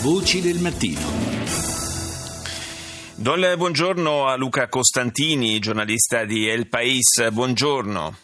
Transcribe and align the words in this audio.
Voci 0.00 0.40
del 0.40 0.60
mattino. 0.60 1.00
Do 3.16 3.34
il 3.34 3.54
buongiorno 3.56 4.28
a 4.28 4.36
Luca 4.36 4.68
Costantini, 4.68 5.58
giornalista 5.58 6.24
di 6.24 6.48
El 6.48 6.68
País. 6.68 7.28
Buongiorno. 7.30 8.16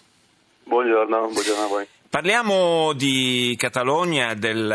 Buongiorno, 0.62 1.29
buongiorno 1.32 1.64
a 1.64 1.66
voi. 1.66 1.87
Parliamo 2.14 2.93
di 2.93 3.56
Catalogna, 3.58 4.34
del, 4.34 4.71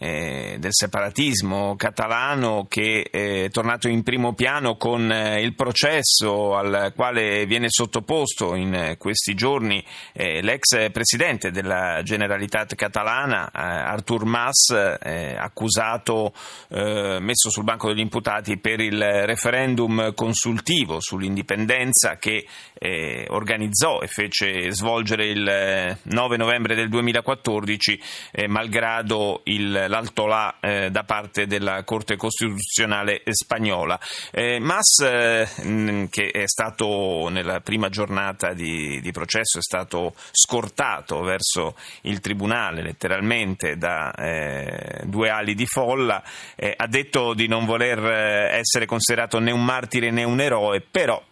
eh, 0.00 0.56
del, 0.58 0.72
separatismo 0.72 1.76
catalano 1.76 2.66
che 2.68 3.06
è 3.08 3.48
tornato 3.50 3.86
in 3.86 4.02
primo 4.02 4.34
piano 4.34 4.76
con 4.76 5.08
eh, 5.08 5.40
il 5.40 5.54
processo 5.54 6.56
al 6.56 6.92
quale 6.96 7.46
viene 7.46 7.66
sottoposto 7.68 8.56
in 8.56 8.96
questi 8.98 9.34
giorni 9.34 9.84
eh, 10.12 10.42
l'ex 10.42 10.90
presidente 10.90 11.52
della 11.52 12.00
Generalitat 12.02 12.74
catalana, 12.74 13.46
eh, 13.46 13.60
Artur 13.60 14.24
Mas, 14.24 14.70
eh, 15.00 15.36
accusato, 15.38 16.32
eh, 16.70 17.18
messo 17.20 17.50
sul 17.50 17.62
banco 17.62 17.86
degli 17.86 18.00
imputati 18.00 18.58
per 18.58 18.80
il 18.80 19.00
referendum 19.00 20.12
consultivo 20.12 20.98
sull'indipendenza 20.98 22.16
che 22.16 22.44
organizzò 23.28 24.00
e 24.00 24.08
fece 24.08 24.70
svolgere 24.72 25.26
il 25.26 25.98
9 26.02 26.36
novembre 26.36 26.63
settembre 26.64 26.74
del 26.74 26.88
2014, 26.88 28.00
eh, 28.32 28.48
malgrado 28.48 29.42
il, 29.44 29.70
l'altolà 29.70 30.56
eh, 30.60 30.90
da 30.90 31.04
parte 31.04 31.46
della 31.46 31.84
Corte 31.84 32.16
Costituzionale 32.16 33.22
spagnola. 33.30 34.00
Eh, 34.30 34.58
Mas, 34.58 35.00
eh, 35.00 36.08
che 36.10 36.30
è 36.30 36.46
stato 36.46 37.28
nella 37.28 37.60
prima 37.60 37.88
giornata 37.90 38.54
di, 38.54 39.00
di, 39.00 39.12
processo, 39.12 39.58
è 39.58 39.62
stato 39.62 40.14
scortato 40.32 41.20
verso 41.20 41.76
il 42.02 42.20
Tribunale 42.20 42.82
letteralmente 42.82 43.76
da 43.76 44.12
eh, 44.12 45.02
due 45.04 45.28
ali 45.28 45.54
di 45.54 45.66
folla, 45.66 46.22
eh, 46.56 46.72
ha 46.76 46.86
detto 46.86 47.34
di 47.34 47.46
non 47.46 47.66
voler 47.66 48.52
essere 48.54 48.86
considerato 48.86 49.38
né 49.38 49.50
un 49.50 49.64
martire 49.64 50.10
né 50.10 50.24
un 50.24 50.40
eroe, 50.40 50.80
però 50.80 51.22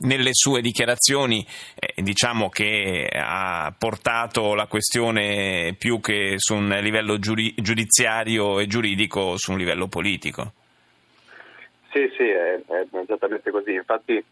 nelle 0.00 0.30
sue 0.32 0.60
dichiarazioni 0.60 1.46
eh, 1.74 2.02
diciamo 2.02 2.48
che 2.48 3.08
ha 3.12 3.72
portato 3.76 4.54
la 4.54 4.66
questione 4.66 5.74
più 5.78 6.00
che 6.00 6.34
su 6.36 6.54
un 6.54 6.68
livello 6.80 7.18
giuri- 7.18 7.54
giudiziario 7.56 8.60
e 8.60 8.66
giuridico 8.66 9.36
su 9.36 9.52
un 9.52 9.58
livello 9.58 9.88
politico. 9.88 10.52
Sì, 11.92 12.10
sì, 12.16 12.24
è, 12.24 12.60
è 12.66 12.86
esattamente 12.92 13.50
così. 13.50 13.72
Infatti 13.72 14.22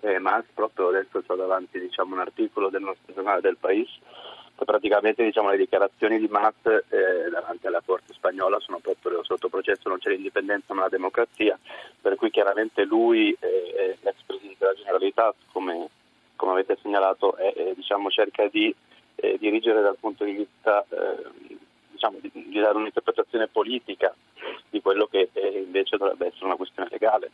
eh, 0.00 0.18
Mas 0.18 0.44
proprio 0.54 0.88
adesso 0.88 1.22
ho 1.24 1.34
davanti 1.36 1.78
diciamo, 1.78 2.14
un 2.14 2.20
articolo 2.20 2.68
del 2.70 2.82
nostro 2.82 3.12
giornale 3.14 3.40
del 3.40 3.56
País 3.58 3.88
praticamente 4.64 5.24
diciamo, 5.24 5.50
le 5.50 5.56
dichiarazioni 5.56 6.18
di 6.18 6.28
Mas 6.28 6.54
eh, 6.64 7.30
davanti 7.30 7.66
alla 7.66 7.82
Corte 7.84 8.12
spagnola 8.12 8.58
sono 8.60 8.78
proprio 8.78 9.22
sotto 9.24 9.48
processo, 9.48 9.88
non 9.88 9.98
c'è 9.98 10.10
l'indipendenza 10.10 10.74
ma 10.74 10.82
la 10.82 10.88
democrazia, 10.88 11.58
per 12.00 12.16
cui 12.16 12.30
chiaramente 12.30 12.84
lui, 12.84 13.36
eh, 13.40 13.98
Generalità, 15.12 15.34
come, 15.52 15.88
come 16.36 16.52
avete 16.52 16.78
segnalato, 16.82 17.36
è, 17.36 17.72
diciamo, 17.76 18.10
cerca 18.10 18.48
di 18.48 18.74
eh, 19.16 19.36
dirigere 19.38 19.82
dal 19.82 19.96
punto 19.98 20.24
di 20.24 20.32
vista, 20.32 20.84
eh, 20.88 21.60
diciamo, 21.90 22.18
di, 22.20 22.30
di, 22.32 22.58
dare 22.58 22.78
un'interpretazione 22.78 23.46
politica 23.48 24.14
di 24.70 24.80
quello 24.80 25.06
che 25.06 25.28
eh, 25.32 25.62
invece 25.64 25.96
dovrebbe 25.96 26.26
essere 26.26 26.46
una 26.46 26.56
questione 26.56 26.88
legale. 26.90 27.30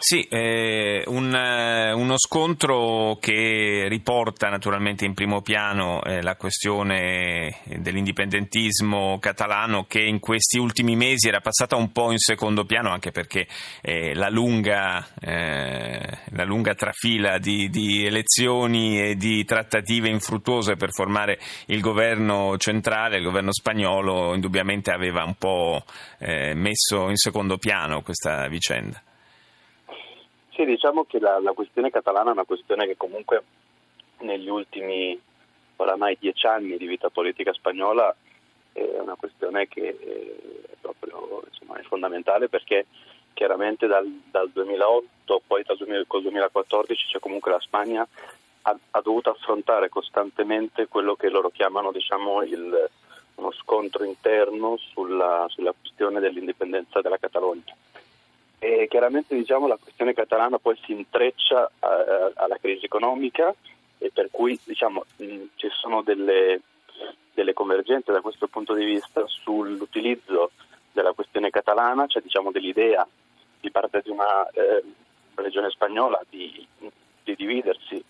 Sì, 0.00 0.22
eh, 0.28 1.02
un, 1.08 1.34
eh, 1.34 1.92
uno 1.92 2.16
scontro 2.18 3.18
che 3.20 3.86
riporta 3.88 4.48
naturalmente 4.48 5.04
in 5.04 5.12
primo 5.12 5.42
piano 5.42 6.02
eh, 6.04 6.22
la 6.22 6.36
questione 6.36 7.58
dell'indipendentismo 7.64 9.18
catalano 9.18 9.86
che 9.86 10.00
in 10.00 10.20
questi 10.20 10.58
ultimi 10.58 10.94
mesi 10.94 11.26
era 11.26 11.40
passata 11.40 11.74
un 11.74 11.90
po' 11.90 12.12
in 12.12 12.18
secondo 12.18 12.64
piano 12.64 12.90
anche 12.90 13.10
perché 13.10 13.48
eh, 13.82 14.14
la 14.14 14.28
lunga, 14.28 15.04
eh, 15.20 16.18
la, 16.30 16.44
lunga, 16.44 16.74
trafila 16.74 17.38
di, 17.38 17.68
di, 17.68 18.06
elezioni 18.06 19.00
e 19.00 19.16
di 19.16 19.44
trattative 19.44 20.08
infruttuose 20.08 20.76
per 20.76 20.92
formare 20.92 21.40
il 21.66 21.80
governo 21.80 22.56
centrale, 22.56 23.16
il 23.16 23.24
governo 23.24 23.52
spagnolo, 23.52 24.32
indubbiamente 24.32 24.92
aveva 24.92 25.24
un 25.24 25.34
po' 25.34 25.82
eh, 26.20 26.54
messo 26.54 27.08
in 27.08 27.16
secondo 27.16 27.58
piano 27.58 28.02
questa 28.02 28.46
vicenda. 28.46 29.02
Sì, 30.58 30.64
diciamo 30.64 31.04
che 31.04 31.20
la, 31.20 31.38
la, 31.38 31.52
questione 31.52 31.88
catalana 31.88 32.30
è 32.30 32.32
una 32.32 32.42
questione 32.42 32.84
che 32.84 32.96
comunque 32.96 33.44
negli 34.22 34.48
ultimi 34.48 35.16
oramai 35.76 36.16
dieci 36.18 36.48
anni 36.48 36.76
di 36.76 36.86
vita 36.88 37.10
politica 37.10 37.52
spagnola 37.52 38.12
è 38.72 38.98
una 38.98 39.14
questione 39.14 39.68
che 39.68 39.90
è 39.90 40.74
proprio 40.80 41.44
insomma, 41.48 41.78
è 41.78 41.82
fondamentale 41.84 42.48
perché 42.48 42.86
chiaramente 43.34 43.86
dal, 43.86 44.04
dal 44.32 44.50
2008 44.50 45.42
poi 45.46 45.62
dal 45.62 45.76
2000, 45.76 46.04
col 46.08 46.22
2014 46.22 47.06
cioè 47.06 47.20
comunque 47.20 47.52
la 47.52 47.60
Spagna 47.60 48.04
ha, 48.62 48.76
ha, 48.90 49.00
dovuto 49.00 49.30
affrontare 49.30 49.88
costantemente 49.88 50.88
quello 50.88 51.14
che 51.14 51.28
loro 51.28 51.50
chiamano 51.50 51.92
diciamo, 51.92 52.42
il, 52.42 52.90
uno 53.36 53.52
scontro 53.52 54.02
interno 54.02 54.76
sulla, 54.76 55.46
sulla 55.50 55.72
questione 55.80 56.18
dell'indipendenza 56.18 57.00
della 57.00 57.16
Catalogna 57.16 57.76
e 58.58 58.86
chiaramente 58.88 59.36
diciamo, 59.36 59.66
la 59.66 59.78
questione 59.80 60.14
catalana 60.14 60.58
poi 60.58 60.76
si 60.84 60.92
intreccia 60.92 61.66
eh, 61.66 62.32
alla 62.34 62.58
crisi 62.60 62.84
economica 62.84 63.54
e 63.98 64.10
per 64.12 64.28
cui 64.30 64.58
diciamo, 64.64 65.04
mh, 65.16 65.42
ci 65.56 65.68
sono 65.80 66.02
delle, 66.02 66.60
delle, 67.34 67.52
convergenze 67.52 68.12
da 68.12 68.20
questo 68.20 68.48
punto 68.48 68.74
di 68.74 68.84
vista 68.84 69.24
sull'utilizzo 69.26 70.50
della 70.92 71.12
questione 71.12 71.50
catalana, 71.50 72.06
cioè 72.06 72.22
diciamo, 72.22 72.50
dell'idea 72.50 73.06
di 73.60 73.70
parte 73.70 74.00
di 74.04 74.10
una 74.10 74.48
eh, 74.50 74.82
regione 75.34 75.70
spagnola 75.70 76.20
di, 76.28 76.66
di, 77.24 77.34
dividersi 77.36 78.02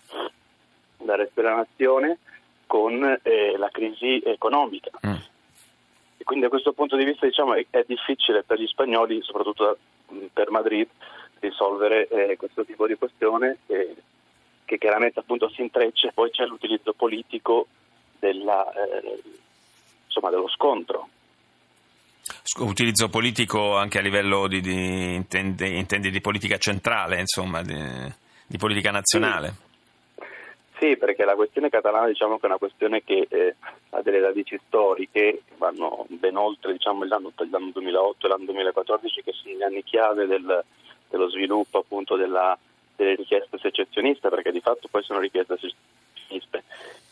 da 0.97 1.15
resto 1.15 1.41
della 1.41 1.55
nazione 1.55 2.17
con 2.65 3.03
eh, 3.21 3.57
la 3.57 3.69
crisi 3.69 4.21
economica. 4.23 4.91
Mm. 5.05 5.13
E 6.19 6.25
quindi 6.25 6.43
da 6.43 6.49
questo 6.49 6.73
punto 6.73 6.97
di 6.97 7.05
vista 7.05 7.25
diciamo, 7.25 7.53
è, 7.53 7.65
è 7.69 7.85
difficile 7.87 8.43
per 8.43 8.59
gli 8.59 8.67
spagnoli, 8.67 9.21
soprattutto 9.23 9.63
da, 9.63 10.15
per 10.33 10.51
Madrid 10.51 10.87
risolvere 11.39 12.09
eh, 12.09 12.35
questo 12.35 12.65
tipo 12.65 12.85
di 12.85 12.95
questione 12.95 13.59
eh, 13.67 13.95
che 14.65 14.77
chiaramente 14.77 15.19
appunto 15.19 15.49
si 15.49 15.61
intreccia 15.61 16.09
e 16.09 16.11
poi 16.11 16.29
c'è 16.29 16.43
l'utilizzo 16.43 16.91
politico 16.91 17.67
della, 18.19 18.69
eh, 18.73 19.21
insomma, 20.05 20.29
dello 20.29 20.49
scontro. 20.49 21.07
Utilizzo 22.57 23.07
politico 23.07 23.77
anche 23.77 23.99
a 23.99 24.01
livello 24.01 24.47
di, 24.47 24.59
di 24.59 25.15
intendi, 25.15 25.77
intendi, 25.77 26.11
di 26.11 26.19
politica 26.19 26.57
centrale, 26.57 27.21
insomma, 27.21 27.61
di, 27.61 27.81
di 28.45 28.57
politica 28.57 28.91
nazionale. 28.91 29.47
Sì. 29.47 29.68
Sì, 30.79 30.95
perché 30.95 31.25
la 31.25 31.35
questione 31.35 31.67
catalana 31.67 32.07
diciamo 32.07 32.39
è 32.39 32.45
una 32.45 32.57
questione 32.57 33.03
che 33.03 33.27
eh, 33.29 33.55
ha 33.89 34.01
delle 34.01 34.21
radici 34.21 34.57
storiche, 34.65 35.41
vanno 35.57 36.05
ben 36.07 36.37
oltre 36.37 36.71
diciamo, 36.71 37.03
l'anno, 37.03 37.33
l'anno, 37.51 37.71
2008 37.73 38.25
e 38.25 38.29
l'anno 38.29 38.45
2014, 38.45 39.21
che 39.21 39.33
sono 39.33 39.55
gli 39.55 39.61
anni 39.61 39.83
chiave 39.83 40.25
del, 40.25 40.63
dello 41.09 41.29
sviluppo 41.29 41.79
appunto 41.79 42.15
della, 42.15 42.57
delle 42.95 43.15
richieste 43.15 43.57
secessioniste, 43.57 44.29
perché 44.29 44.53
di 44.53 44.61
fatto 44.61 44.87
poi 44.89 45.03
sono 45.03 45.19
richieste 45.19 45.57
secessioniste. 45.57 46.63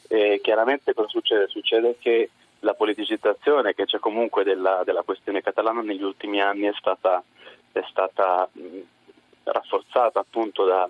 E 0.08 0.40
chiaramente 0.42 0.94
cosa 0.94 1.10
succede? 1.10 1.50
Succede 1.50 1.98
che 2.00 2.30
la 2.60 2.74
politicizzazione 2.74 3.76
che 3.76 3.84
c'è 3.84 4.00
comunque 4.00 4.46
della, 4.46 4.84
della 4.86 5.02
questione 5.02 5.42
catalana 5.42 5.82
negli 5.82 6.04
ultimi 6.04 6.42
anni 6.42 6.68
è 6.68 6.74
stata, 6.78 7.22
è 7.74 7.84
stata 7.90 8.48
mh, 8.50 8.78
rafforzata 9.44 10.22
appunto 10.22 10.64
da 10.64 10.90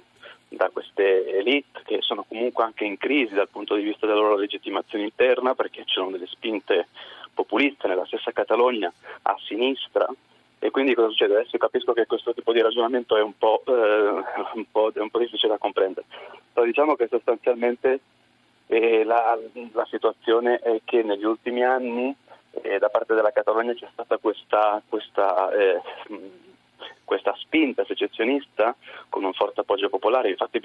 da 0.57 0.69
queste 0.69 1.37
elite 1.37 1.81
che 1.85 1.99
sono 2.01 2.25
comunque 2.27 2.65
anche 2.65 2.83
in 2.83 2.97
crisi 2.97 3.33
dal 3.33 3.47
punto 3.49 3.75
di 3.75 3.83
vista 3.83 4.05
della 4.05 4.19
loro 4.19 4.35
legittimazione 4.35 5.05
interna 5.05 5.55
perché 5.55 5.83
ci 5.85 5.93
sono 5.93 6.11
delle 6.11 6.27
spinte 6.27 6.87
populiste 7.33 7.87
nella 7.87 8.05
stessa 8.05 8.31
Catalogna 8.31 8.91
a 9.21 9.35
sinistra 9.45 10.07
e 10.59 10.71
quindi 10.71 10.95
cosa 10.95 11.09
succede? 11.09 11.35
Adesso 11.35 11.57
capisco 11.57 11.93
che 11.93 12.07
questo 12.07 12.33
tipo 12.33 12.51
di 12.51 12.61
ragionamento 12.61 13.15
è 13.15 13.21
un 13.21 13.37
po', 13.37 13.61
eh, 13.67 13.71
un 14.55 14.65
po', 14.71 14.91
è 14.91 14.99
un 14.99 15.09
po 15.09 15.19
difficile 15.19 15.53
da 15.53 15.59
comprendere, 15.59 16.07
però 16.51 16.65
diciamo 16.65 16.95
che 16.95 17.07
sostanzialmente 17.07 17.99
eh, 18.65 19.03
la, 19.03 19.37
la, 19.71 19.85
situazione 19.85 20.57
è 20.57 20.81
che 20.83 21.03
negli 21.03 21.23
ultimi 21.23 21.63
anni 21.63 22.13
eh, 22.63 22.79
da 22.79 22.89
parte 22.89 23.13
della 23.13 23.31
Catalogna 23.31 23.73
c'è 23.73 23.87
stata 23.91 24.17
questa, 24.17 24.81
questa 24.89 25.51
eh, 25.51 25.81
questa 27.03 27.33
spinta 27.37 27.85
secessionista 27.85 28.75
con 29.09 29.23
un 29.23 29.33
forte 29.33 29.61
appoggio 29.61 29.89
popolare. 29.89 30.29
Infatti, 30.29 30.59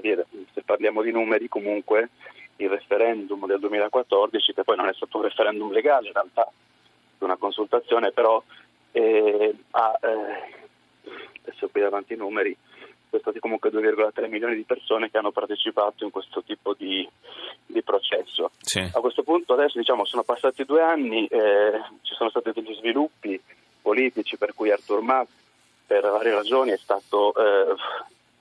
dire, 0.00 0.26
se 0.52 0.62
parliamo 0.62 1.02
di 1.02 1.10
numeri, 1.10 1.48
comunque 1.48 2.10
il 2.56 2.68
referendum 2.68 3.46
del 3.46 3.60
2014, 3.60 4.54
che 4.54 4.64
poi 4.64 4.76
non 4.76 4.88
è 4.88 4.94
stato 4.94 5.18
un 5.18 5.24
referendum 5.24 5.70
legale, 5.70 6.08
in 6.08 6.12
realtà 6.12 6.50
una 7.18 7.36
consultazione, 7.36 8.12
però 8.12 8.42
eh, 8.92 9.54
ha, 9.70 9.98
eh, 10.00 11.08
adesso 11.44 11.68
qui 11.68 11.80
davanti 11.80 12.14
i 12.14 12.16
numeri, 12.16 12.56
sono 13.08 13.22
stati 13.22 13.40
comunque 13.40 13.70
2,3 13.70 14.28
milioni 14.28 14.56
di 14.56 14.62
persone 14.62 15.10
che 15.10 15.18
hanno 15.18 15.32
partecipato 15.32 16.04
in 16.04 16.10
questo 16.10 16.42
tipo 16.42 16.74
di, 16.74 17.06
di 17.66 17.82
processo. 17.82 18.52
Sì. 18.60 18.78
A 18.78 19.00
questo 19.00 19.22
punto 19.22 19.52
adesso 19.52 19.78
diciamo, 19.78 20.04
sono 20.06 20.22
passati 20.22 20.64
due 20.64 20.80
anni, 20.80 21.26
eh, 21.26 21.80
ci 22.02 22.14
sono 22.14 22.30
stati 22.30 22.52
degli 22.54 22.74
sviluppi 22.74 23.38
politici 23.82 24.38
per 24.38 24.54
cui 24.54 24.70
Artur 24.70 25.02
Mas 25.02 25.28
per 25.92 26.10
varie 26.10 26.32
ragioni 26.32 26.70
è 26.70 26.78
stato, 26.78 27.34
eh, 27.34 27.74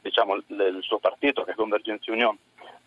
diciamo, 0.02 0.36
il, 0.36 0.78
suo 0.82 1.00
partito 1.00 1.44
che 1.44 1.52
è 1.52 1.56
Convergenza 1.56 2.12
Union 2.12 2.38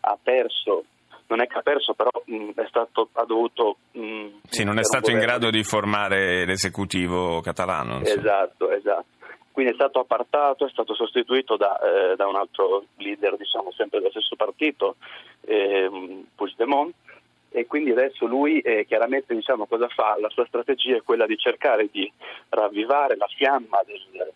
ha 0.00 0.18
perso 0.22 0.84
non 1.26 1.40
è 1.40 1.46
che 1.46 1.56
ha 1.56 1.62
perso, 1.62 1.94
però 1.94 2.10
mh, 2.26 2.50
è 2.54 2.66
stato, 2.68 3.08
ha 3.12 3.24
dovuto... 3.24 3.76
Mh, 3.92 4.26
sì, 4.46 4.62
non 4.62 4.78
è 4.78 4.84
stato 4.84 5.10
in 5.10 5.18
grado 5.18 5.48
di 5.48 5.64
formare 5.64 6.44
l'esecutivo 6.44 7.40
catalano. 7.40 8.02
Esatto, 8.02 8.70
esatto. 8.70 9.06
Quindi 9.50 9.72
è 9.72 9.74
stato 9.74 10.00
appartato, 10.00 10.66
è 10.66 10.70
stato 10.70 10.94
sostituito 10.94 11.56
da, 11.56 11.78
eh, 11.78 12.16
da 12.16 12.26
un 12.26 12.36
altro 12.36 12.84
leader, 12.96 13.36
diciamo, 13.38 13.72
sempre 13.72 14.00
dello 14.00 14.10
stesso 14.10 14.36
partito, 14.36 14.96
eh, 15.46 15.88
Puigdemont, 16.34 16.94
e 17.50 17.66
quindi 17.66 17.92
adesso 17.92 18.26
lui 18.26 18.60
eh, 18.60 18.84
chiaramente 18.84 19.34
diciamo, 19.34 19.66
cosa 19.66 19.88
fa? 19.88 20.16
La 20.20 20.28
sua 20.28 20.44
strategia 20.44 20.96
è 20.96 21.02
quella 21.02 21.24
di 21.24 21.38
cercare 21.38 21.88
di 21.90 22.10
ravvivare 22.50 23.16
la 23.16 23.28
fiamma 23.34 23.80
del, 23.86 24.32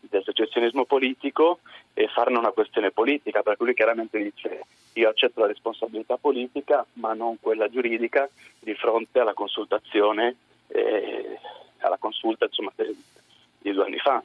del 0.00 0.22
secessionismo 0.24 0.84
politico 0.84 1.60
e 1.94 2.08
farne 2.08 2.38
una 2.38 2.50
questione 2.50 2.90
politica, 2.90 3.42
perché 3.42 3.64
lui 3.64 3.74
chiaramente 3.74 4.22
dice 4.22 4.60
io 4.94 5.08
accetto 5.08 5.40
la 5.40 5.46
responsabilità 5.46 6.16
politica 6.16 6.84
ma 6.94 7.12
non 7.14 7.38
quella 7.40 7.68
giuridica 7.68 8.28
di 8.58 8.74
fronte 8.74 9.20
alla 9.20 9.34
consultazione, 9.34 10.36
eh, 10.68 11.38
alla 11.78 11.98
consulta 11.98 12.46
insomma, 12.46 12.72
di 12.76 13.72
due 13.72 13.84
anni 13.84 13.98
fa. 13.98 14.22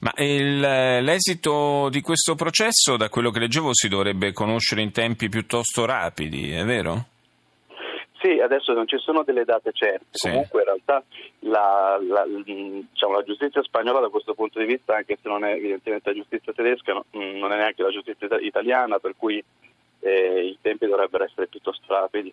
Ma 0.00 0.12
il, 0.16 0.60
l'esito 0.60 1.88
di 1.88 2.00
questo 2.00 2.34
processo, 2.34 2.96
da 2.96 3.08
quello 3.08 3.30
che 3.30 3.38
leggevo, 3.38 3.70
si 3.72 3.88
dovrebbe 3.88 4.32
conoscere 4.32 4.82
in 4.82 4.92
tempi 4.92 5.28
piuttosto 5.28 5.84
rapidi, 5.84 6.50
è 6.50 6.64
vero? 6.64 7.06
Sì, 8.22 8.38
adesso 8.38 8.72
non 8.72 8.86
ci 8.86 8.98
sono 8.98 9.24
delle 9.24 9.44
date 9.44 9.72
certe, 9.72 10.06
sì. 10.12 10.28
comunque 10.28 10.60
in 10.60 10.66
realtà 10.66 11.02
la, 11.40 11.98
la, 12.00 12.24
diciamo, 12.24 13.14
la, 13.14 13.24
giustizia 13.24 13.60
spagnola 13.64 13.98
da 13.98 14.10
questo 14.10 14.34
punto 14.34 14.60
di 14.60 14.64
vista, 14.64 14.94
anche 14.94 15.18
se 15.20 15.28
non 15.28 15.44
è 15.44 15.54
evidentemente 15.54 16.10
la 16.10 16.14
giustizia 16.14 16.52
tedesca, 16.52 16.92
no, 16.92 17.04
non 17.10 17.50
è 17.50 17.56
neanche 17.56 17.82
la 17.82 17.90
giustizia 17.90 18.28
italiana, 18.38 19.00
per 19.00 19.14
cui 19.16 19.42
eh, 19.98 20.46
i 20.46 20.56
tempi 20.60 20.86
dovrebbero 20.86 21.24
essere 21.24 21.48
piuttosto 21.48 21.82
rapidi. 21.92 22.32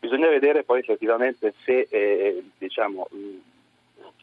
Bisogna 0.00 0.28
vedere 0.28 0.64
poi 0.64 0.80
effettivamente 0.80 1.54
se 1.62 1.86
eh, 1.88 2.42
diciamo, 2.58 3.06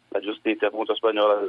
la 0.09 0.19
giustizia 0.19 0.67
appunto, 0.67 0.93
spagnola 0.93 1.47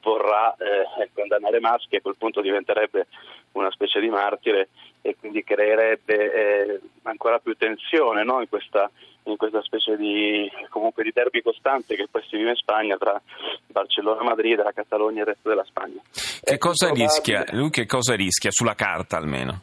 vorrà 0.00 0.56
eh, 0.56 1.10
condannare 1.12 1.60
Maschi 1.60 1.96
a 1.96 2.00
quel 2.00 2.16
punto 2.16 2.40
diventerebbe 2.40 3.08
una 3.52 3.70
specie 3.70 4.00
di 4.00 4.08
martire 4.08 4.68
e 5.02 5.16
quindi 5.18 5.44
creerebbe 5.44 6.32
eh, 6.32 6.80
ancora 7.14 7.38
più 7.38 7.54
tensione 7.56 8.24
no? 8.24 8.40
in, 8.40 8.48
questa, 8.48 8.90
in, 9.24 9.36
questa, 9.36 9.62
specie 9.62 9.96
di, 9.96 10.50
comunque, 10.68 11.02
di 11.02 11.12
derby 11.12 11.40
costante 11.40 11.94
che 11.94 12.06
poi 12.10 12.22
si 12.28 12.36
vive 12.36 12.50
in 12.50 12.56
Spagna 12.56 12.96
tra 12.96 13.20
Barcellona, 13.66 14.22
Madrid, 14.22 14.62
la 14.62 14.72
Catalogna 14.72 15.18
e 15.18 15.20
il 15.20 15.26
resto 15.26 15.48
della 15.48 15.64
Spagna. 15.64 16.00
Che 16.42 16.58
cosa 16.58 16.90
rischia? 16.90 17.44
Lui 17.52 17.70
che 17.70 17.86
cosa 17.86 18.14
rischia 18.14 18.50
sulla 18.50 18.74
carta 18.74 19.16
almeno? 19.16 19.62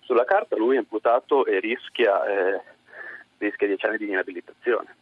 Sulla 0.00 0.24
carta 0.24 0.56
lui 0.56 0.76
è 0.76 0.78
imputato 0.78 1.46
e 1.46 1.60
rischia, 1.60 2.24
eh, 2.26 2.60
rischia 3.38 3.66
10 3.66 3.86
anni 3.86 3.96
di 3.98 4.08
inabilitazione 4.08 4.94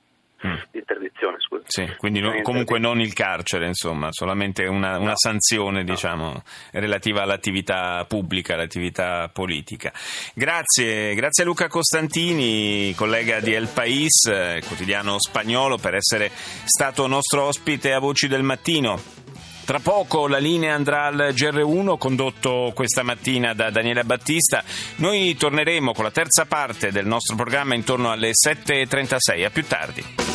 mm. 0.46 0.54
di 0.70 0.78
interdizione. 0.78 1.36
Scusa. 1.38 1.62
Sì, 1.66 1.88
quindi 1.96 2.20
no, 2.20 2.40
comunque 2.42 2.78
non 2.78 3.00
il 3.00 3.12
carcere, 3.12 3.66
insomma, 3.66 4.08
solamente 4.10 4.66
una, 4.66 4.98
una 4.98 5.10
no. 5.10 5.16
sanzione 5.16 5.82
no. 5.82 5.92
Diciamo, 5.92 6.42
relativa 6.72 7.22
all'attività 7.22 8.04
pubblica, 8.06 8.54
all'attività 8.54 9.28
politica. 9.32 9.92
Grazie, 10.34 11.14
grazie 11.14 11.42
a 11.42 11.46
Luca 11.46 11.68
Costantini, 11.68 12.94
collega 12.94 13.40
di 13.40 13.52
El 13.52 13.68
País, 13.68 14.26
eh, 14.26 14.62
quotidiano 14.66 15.18
spagnolo, 15.18 15.78
per 15.78 15.94
essere 15.94 16.30
stato 16.64 17.06
nostro 17.06 17.44
ospite 17.44 17.92
a 17.92 17.98
Voci 17.98 18.28
del 18.28 18.42
Mattino. 18.42 19.22
Tra 19.64 19.78
poco 19.78 20.28
la 20.28 20.36
linea 20.36 20.74
andrà 20.74 21.06
al 21.06 21.32
GR1 21.32 21.96
condotto 21.96 22.72
questa 22.74 23.02
mattina 23.02 23.54
da 23.54 23.70
Daniele 23.70 24.04
Battista. 24.04 24.62
Noi 24.96 25.34
torneremo 25.36 25.94
con 25.94 26.04
la 26.04 26.10
terza 26.10 26.44
parte 26.44 26.92
del 26.92 27.06
nostro 27.06 27.34
programma 27.34 27.74
intorno 27.74 28.10
alle 28.10 28.32
7.36. 28.32 29.42
A 29.42 29.50
più 29.50 29.64
tardi. 29.64 30.33